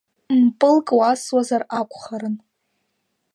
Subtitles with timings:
[0.43, 2.35] Мпылк уасуазар акәхарын…